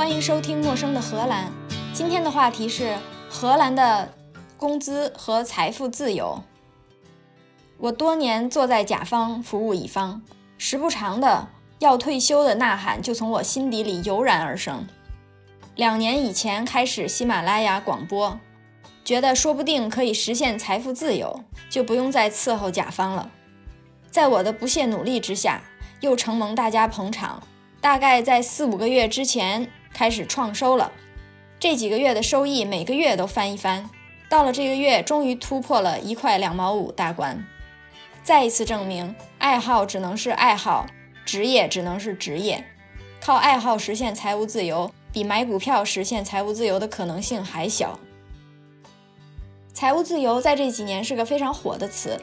[0.00, 1.48] 欢迎收听《陌生的荷兰》。
[1.92, 2.96] 今天的话题是
[3.28, 4.10] 荷兰的
[4.56, 6.42] 工资和财富自由。
[7.76, 10.22] 我多年坐在甲方服务乙方，
[10.56, 11.46] 时不常的
[11.80, 14.86] 要退休的呐喊就从我心底里油然而生。
[15.76, 18.40] 两年以前开始喜马拉雅广播，
[19.04, 23.30] 觉得说不定可以实现财富自由，就不用再伺候甲方了。
[24.10, 25.60] 在我的不懈努力之下，
[26.00, 27.42] 又承蒙大家捧场，
[27.82, 30.92] 大概在四五个月之前开始创收了。
[31.58, 33.90] 这几个月的收益每个月都翻一番，
[34.28, 37.44] 到了这个月终于突破了一块两毛五大关，
[38.22, 40.86] 再一次证明爱好只能是爱好，
[41.24, 42.64] 职业只能是职业。
[43.20, 48.00] 靠爱好实现财务自由，比买股票实现财务自由的可能性还小。
[49.74, 52.18] 财务自由在这几年是个非常火的词，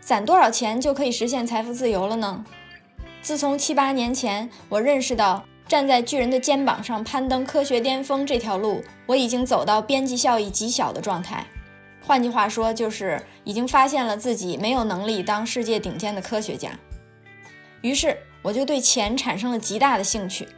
[0.00, 2.44] 攒多少钱就可以实现财富自由了呢？
[3.20, 11.46] 自从七八年前我认识到站在巨人的肩膀上攀登科学巅峰这条路，我已经走到边际效益极小的状态。
[12.00, 16.70] 换句话说，就是已经发现了自己没有能力当世界顶尖的科学家。
[17.82, 20.48] 于是我就对钱产生了极大的兴趣。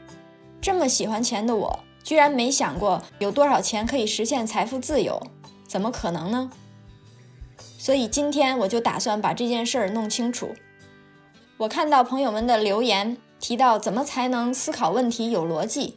[0.61, 5.20] 这么喜欢钱的我，居然没想过有多少钱可以实现财富自由？
[5.67, 6.50] 怎么可能呢？
[7.78, 10.55] 所以今天我就打算把这件事儿弄清楚。
[11.56, 15.96] 我看到朋友们的留言提到怎么才能思考问题有逻辑，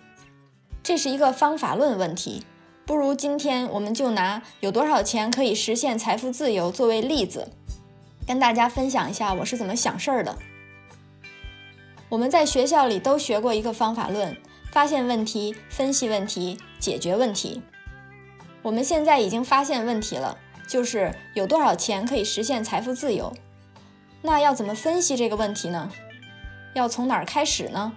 [0.82, 2.46] 这是一个方法论问题。
[2.86, 7.50] 不如今天我们就拿有多少钱可以实现财富自由作为例子，
[8.26, 10.38] 跟大家分享一下我是怎么想事儿的。
[12.10, 14.36] 我们在学校里都学过一个方法论：
[14.72, 17.62] 发现问题、分析问题、解决问题。
[18.62, 23.34] 我们现在已经发现问题了，就是有多少钱可以实现财富自由。
[24.22, 25.90] 那要怎么分析这个问题呢？
[26.74, 27.94] 要从哪儿开始呢？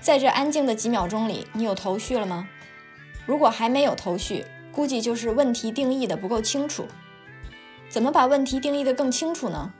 [0.00, 2.48] 在这安静的几秒钟里，你有头绪了吗？
[3.26, 6.86] 如果还没有头绪，估计就是问题定义的不够清楚。
[7.88, 9.72] 怎么把问题定义的更清楚呢？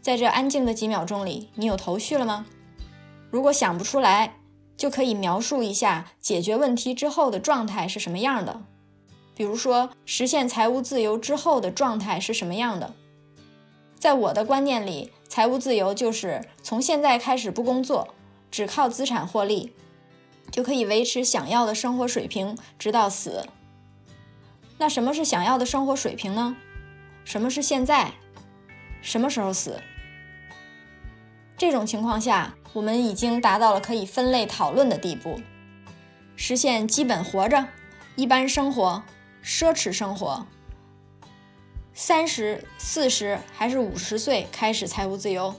[0.00, 2.46] 在这安静的几秒钟里，你有头绪了吗？
[3.30, 4.36] 如果想不出来，
[4.76, 8.62] 就可以描述一下解决问题之后的状态是什么样的。
[9.34, 12.94] 比如说，实现财务自由之后的状态是什么样的？
[14.00, 18.14] 在我的观念里，财务自由就是从现在开始不工作，
[18.50, 19.74] 只靠资产获利，
[20.50, 23.46] 就可以维持想要的生活水平直到死。
[24.78, 26.56] 那什么是想要的生活水平呢？
[27.26, 28.12] 什么是现在？
[29.02, 29.78] 什么时候死？
[31.58, 35.38] 这种情况下，我们已经达到了可以分类讨论的地步，
[36.36, 37.66] 实现基本活着，
[38.16, 39.02] 一般生活。
[39.42, 40.46] 奢侈生活，
[42.02, 45.54] 三十四十还是五十岁开始财务自由，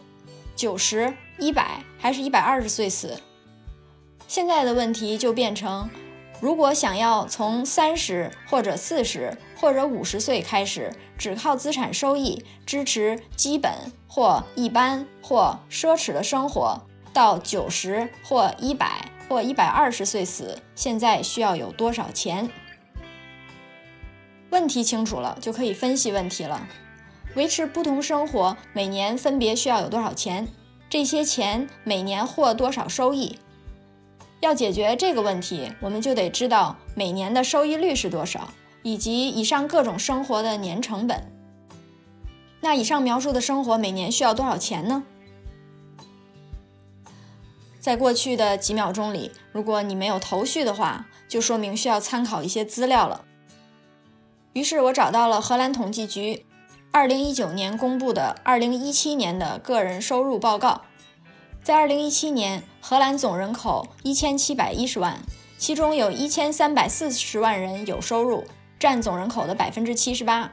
[0.56, 3.22] 九十一百还是一百二十岁死？
[4.28, 5.88] 现在的问题就变成：
[6.40, 13.72] 如果想要从三十或者四十或者五十岁开始，只靠资产收益支持基本
[14.08, 16.82] 或一般或奢侈的生活，
[17.14, 22.50] 到九十或一百或一百二十岁死，现在需要有多少钱？
[24.52, 26.68] 问题清楚了，就可以分析问题了。
[27.36, 30.48] 维持不同生活，每年分别需要有多少钱？
[30.90, 33.40] 这些钱每年获多少收益？
[34.42, 38.50] 要解决这个问题，我们就得知道每年的收益率是多少，
[38.84, 41.24] 以及以上各种生活的年成本。
[42.60, 45.04] 那以上描述的生活每年需要多少钱呢？
[47.80, 53.24] 在过去的几秒钟里，如果你没有头绪的话，就说明需要参考一些资料了。
[54.54, 56.46] 于是我找到了荷兰统计局
[56.92, 60.82] 二零一九年公布的二零一七年的个人收入报告。
[61.64, 65.22] 在二零一七年，荷兰总人口一千七百一十万，
[65.58, 68.44] 其中有一千三百四十万人有收入，
[68.80, 70.52] 占总人口的百分之七十八。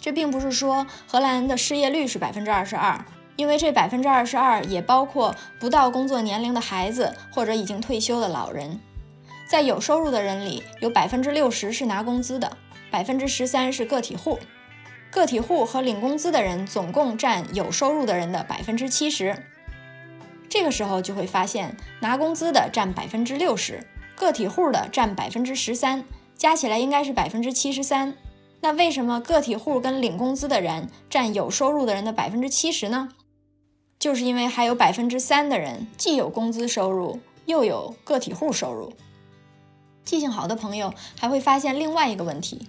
[0.00, 3.04] 这并不是说荷兰的失业率是百分之二十二，
[3.36, 8.80] 因为这百分之二十二也包括不到工作年龄的孩子或者已经退休的老人。
[9.48, 12.56] 在有收入的人里，有百分之六十是拿工资的，
[12.90, 14.40] 百分之十三是个体户。
[15.08, 19.36] 个体户和领工资的人总共占有收入的人的百分之七十。
[20.48, 26.04] 这个时候就会发现，拿工资的占百分之六十，个体户的占百分之十三，
[26.36, 28.14] 加起来应该是百分之七十三。
[28.60, 33.10] 那为什么个体户跟领工资的人占有收入的人的百分之七十呢？
[33.98, 38.92] 就是因为还有百分之三的人既有工资收入，又有个体户收入。
[40.06, 42.68] 记性好的朋友还会发现另外一个问题：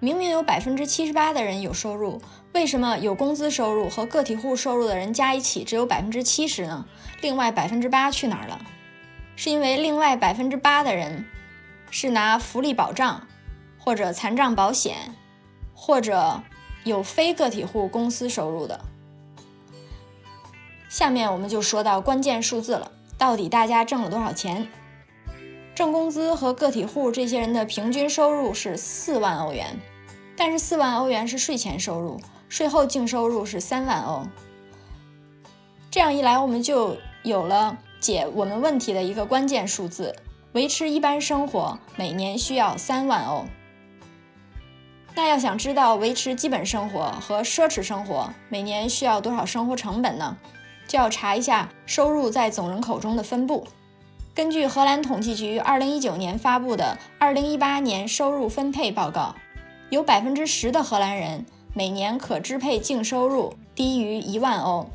[0.00, 2.20] 明明有百分之七十八的人有收入，
[2.54, 6.86] 为什么有工资收入和个体户收入的人加一起只有百分之七十呢？
[7.20, 8.58] 另外百分之八去哪儿了？
[9.36, 11.26] 是因为另外百分之八的人
[11.90, 13.26] 是拿福利保障，
[13.78, 15.14] 或者残障保险，
[15.74, 16.42] 或者
[16.84, 18.80] 有非个体户公司收入的。
[20.88, 24.66] 下面我们就说到关键数字了，到底大家挣了多少钱？
[25.78, 29.78] 挣工资和个体户这些人的平均收入是四万欧元，
[30.36, 34.26] 但是四万欧元是税前收入，税后净收入是三万欧。
[35.88, 40.12] 这样一来，我们就有了解我们问题的一个关键数字：
[40.50, 43.44] 维持一般生活每年需要三万欧。
[45.14, 50.36] 那要想知道维持基本生活和奢侈生活每年需要多少生活成本呢？
[50.88, 53.64] 就要查一下收入在总人口中的分布。
[54.38, 59.34] 根据荷兰统计局二零一九年发布的二零一八年收入分配报告，
[59.90, 61.44] 有百分之十的荷兰人
[61.74, 64.88] 每年可支配净收入低于一万欧。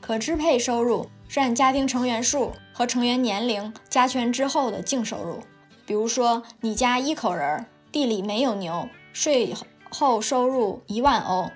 [0.00, 5.38] 可支配收入是按家庭成员数和成员年龄加权之后的净收入。
[5.86, 9.54] 比如说，你家一口人，地里没有牛，税
[9.88, 11.48] 后收入一万欧，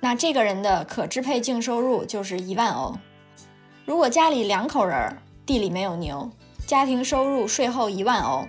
[0.00, 2.96] 那这个人的可支配净收入就是一万欧。
[3.84, 6.30] 如果家里两口人，地里没有牛，
[6.66, 8.46] 家庭收入税后一万欧，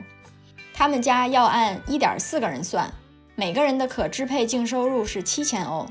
[0.73, 2.93] 他们家要按一点四个人算，
[3.35, 5.87] 每个人的可支配净收入是七千欧。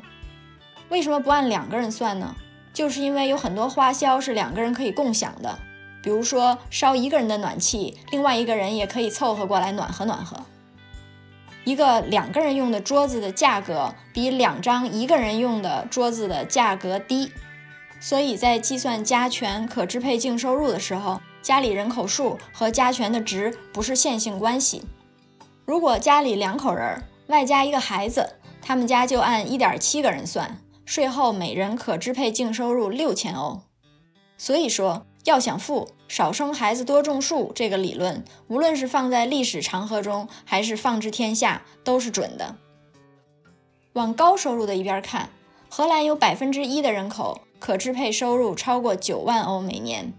[0.89, 2.35] 为什么不按两个人算呢？
[2.73, 5.59] 就是因为有很多花销是两个人可以共享的，
[6.03, 10.39] 比如说烧一个人的暖气，另外一个人也可以凑合过来暖和暖和。
[11.65, 17.31] 一个两个人用的桌子的价格比两张一个人用的桌子的价格低。
[18.05, 24.85] 所以在计算加权可支配净收入的时候，家里人口数和加权的值不是线性关系。
[25.65, 33.63] 如果家里两口人外加一个孩子，他们家就按一点七个人算，税后每人可支配净收入六千欧。
[34.37, 42.57] 所以说，要想富，少生孩子多种树这个理论，无论是放在历史长河中，还是放之天下，都是准的。
[43.95, 45.31] 往高收入的一边看，
[45.71, 47.41] 荷兰有百分之一的人口。
[47.65, 50.13] 可支配收入超过九万欧每年，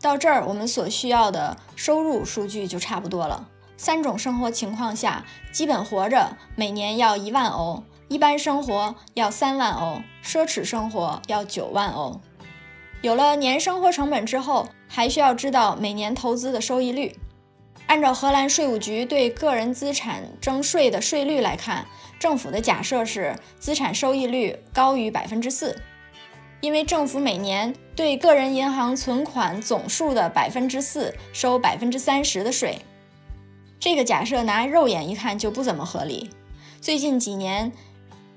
[0.00, 3.46] 到这儿我们所需要的收入数据就差不多了。
[3.76, 12.20] 三种生活情况下，基本活着每年要一万欧，一般生活要三万欧，奢侈生活要九万欧。
[13.02, 17.16] 有了年生活成本之后，还需要知道每年投资的收益率。
[17.86, 21.86] 按照荷兰税务局对个人资产征税的税率来看，
[22.18, 25.80] 政府的假设是资产收益率高于百分之四。
[26.64, 32.78] 因为政府每年对个人银行存款总数的百分之四收百分之三十的税，
[33.78, 36.30] 这个假设拿肉眼一看就不怎么合理。
[36.80, 37.70] 最近几年，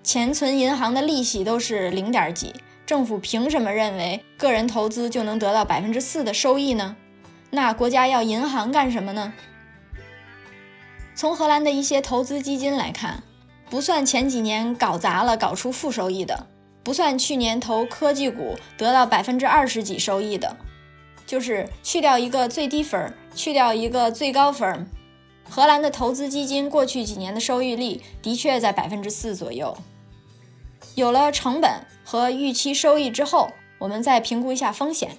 [0.04, 2.54] 钱存银行的利息都是零点几，
[2.86, 6.98] 政府凭什么认为个人投资就能得到百分之四的收益呢？
[7.52, 9.32] 那国家要银行干什么呢？
[11.16, 13.24] 从荷兰的一些投资基金来看，
[13.70, 16.48] 不算前几年搞砸了搞出负收益的。
[16.88, 20.56] 不算去年投科技股得到百分之二十几收益的，
[21.26, 24.90] 就是去掉一个最低分，去掉一个最高分。
[25.50, 29.78] 荷兰的投资基金过去几年的收益率的确在百分之四左右。
[30.96, 31.70] 有了成本
[32.06, 35.18] 和预期收益之后，我们再评估一下风险。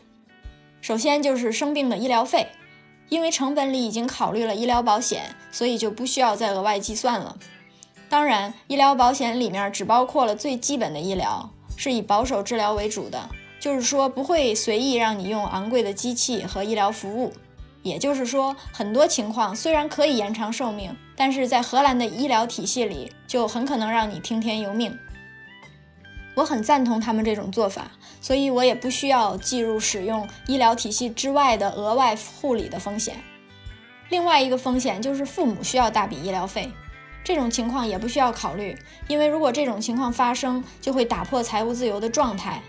[0.81, 2.47] 首先就是生病的医疗费，
[3.11, 7.37] 因为成本里已经考虑了医疗保险，所以就不需要再额外计算了。
[8.09, 11.50] 当然，医疗保险里面只包括了最基本的医疗。
[11.78, 13.30] 是以保守治疗为主的，
[13.61, 17.32] 就是说不会随意让你用昂贵的机器和医疗服务。
[17.85, 24.99] 也就是说，很多情况虽然可以延长寿命，但是在荷兰的医疗体系里就很可能让你听天由命。
[26.35, 33.16] 我很赞同他们这种做法，所以我也不需要计入使用医疗体系之外的额外护理的风险。
[34.08, 36.68] 另外一个风险就是父母需要大笔医疗费。
[37.28, 38.75] 这种情况也不需要考虑，
[39.06, 42.62] 因为如果这种情况发生，就会打破财务自由的状态。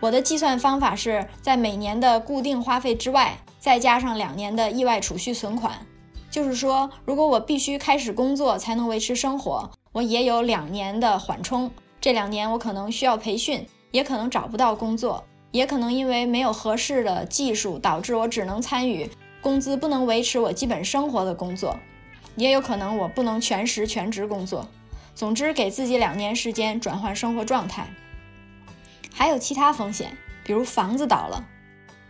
[0.00, 5.86] 我的计算方法是在每年的固定花费之外，再加上两年的意外储蓄存款。
[6.32, 11.70] 就是说，如果我必须开始工作才能维持生活，我也有两年的缓冲。
[12.00, 15.22] 这两年我可能需要培训，也可能找不到工作，
[15.52, 19.08] 也可能因为没有合适的技术，导致我只能参与
[19.40, 21.78] 工资不能维持我基本生活的工作。
[22.40, 24.66] 也有可能我不能全时全职工作，
[25.14, 27.86] 总之给自己两年时间转换生活状态。
[29.12, 31.44] 还有其他风险，比如房子倒了，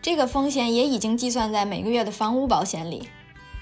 [0.01, 3.09] 这个风险也已经计算在每个月的房屋保险里。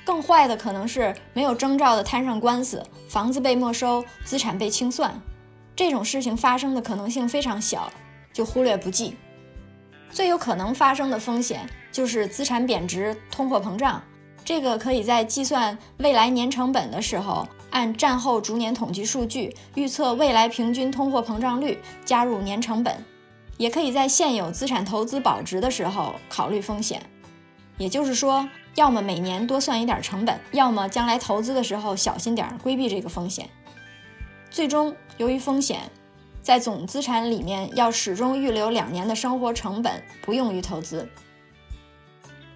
[0.04, 5.18] 更坏的可能是没有征兆的摊上官司，房子被没收，资产被清算。
[5.74, 7.90] 这种事情发生的可能性非常小，
[8.30, 9.16] 就忽略不计。
[10.10, 14.02] 最有可能发生的风险就是资产贬值、通货膨胀。
[14.48, 22.94] 这个可以在计算未来年成本的时候，按战后逐年统计数据预测未来平均通货膨胀率，加入年成本；
[23.58, 27.02] 也可以在现有资产投资保值的时候考虑风险。
[27.76, 33.46] 也就是说，要么每年多算一点成本，要么将来投资的时候小心点，规避这个风险。
[34.48, 35.82] 最终，由于风险，
[36.40, 41.06] 在总资产里面要始终预留两年的生活成本，不用于投资。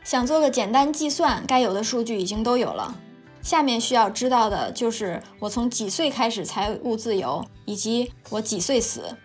[0.04, 2.94] 想做个简单计算，该有的数据已经都有了。
[3.40, 9.16] 下面需要知道的就是我从几岁开始财务自由，以及我几岁死，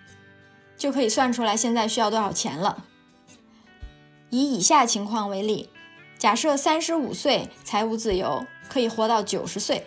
[0.78, 2.84] 就可以算出来现在需要多少钱了。
[4.30, 5.70] 以以下情况为例，
[6.18, 9.86] 假设三十五岁财务自由，可以活到九十岁，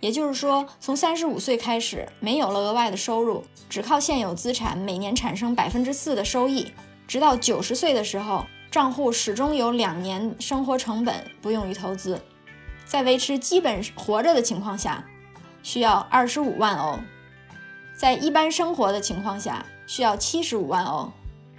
[0.00, 6.72] 也就是说，从三十五岁开始没有了额外的收入，只靠现有资产每年产生百分之四的收益，
[7.06, 8.44] 直到九十岁的时候。
[8.74, 12.20] 账户始终有两年生活成本不用于投资，
[12.84, 15.04] 在维持基本活着的情况下，
[15.62, 16.98] 需要二十五万欧；
[17.96, 21.12] 在一般生活的情况下，需要七十五万欧；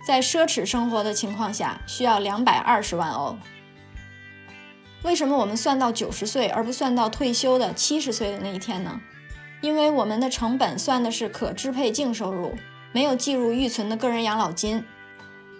[0.06, 3.38] 在奢侈生活的情况下，需要两百二十万欧。
[5.04, 9.00] 为什么我们算到九十岁而不算到退休的七十岁的那一天呢？
[9.62, 12.58] 因为我们的成本算的是可支配净收入，
[12.92, 14.84] 没有计入预存的个人养老金。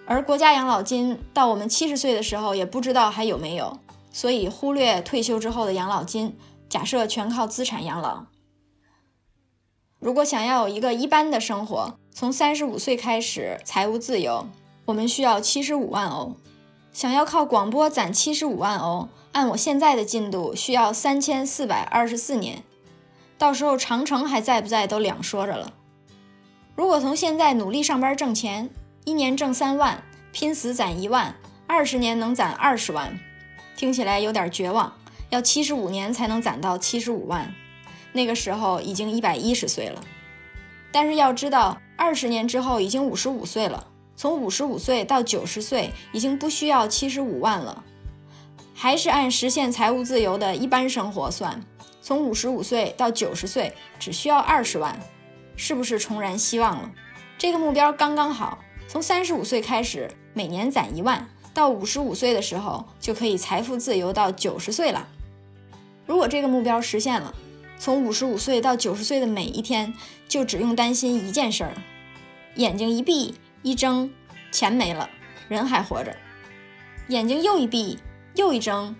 [0.08, 3.76] 而国家养老金到我们七十岁的时候也不知道还有没有，
[4.12, 6.36] 所以忽略退休之后的养老金，
[6.68, 8.26] 假设全靠资产养老。
[9.98, 14.46] 如果想要有一个一般的生活，从三十五岁开始财务自由，
[14.84, 16.36] 我们需要七十五万欧。
[16.92, 22.62] 想要靠广播攒七十五万欧，按我现在的进度需要三千四百二十四年，
[23.36, 25.72] 到时候长城还在不在都两说着了。
[26.76, 28.70] 如果从现在努力上班挣钱。
[29.06, 31.32] 一年挣三万，拼死攒一万，
[31.68, 33.16] 二十年能攒二十万，
[33.76, 34.92] 听起来有点绝望。
[35.30, 37.54] 要七十五年才能攒到七十五万，
[38.10, 40.02] 那个时候已经一百一十岁了。
[40.90, 43.86] 但是要知道，二十年之后已经五十五岁了，
[44.16, 47.84] 从五十五岁到九十岁已经不需要七十五万了。
[48.74, 51.62] 还是按实现财务自由的一般生活算，
[52.02, 54.98] 从五十五岁到九十岁只需要二十万，
[55.54, 56.90] 是不是重燃希望了？
[57.38, 58.58] 这个目标刚刚好。
[58.88, 65.08] 从三十五岁开始，每年攒一万，到五十五岁的时候就可以财富自由到九十岁了。
[66.06, 67.34] 如果这个目标实现了，
[67.78, 69.92] 从五十五岁到九十岁的每一天，
[70.28, 71.72] 就只用担心一件事儿：
[72.54, 74.10] 眼睛一闭一睁，
[74.52, 75.10] 钱没了，
[75.48, 76.12] 人还活着；
[77.08, 77.98] 眼睛又一闭
[78.34, 78.94] 又一睁，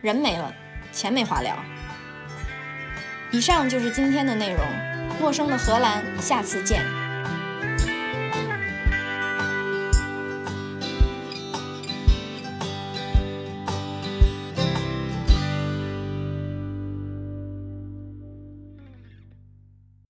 [0.00, 0.54] 人没了，
[0.92, 1.56] 钱没花了。
[3.32, 4.60] 以上就是今天的内容。
[5.20, 7.01] 陌生的荷兰，下次见。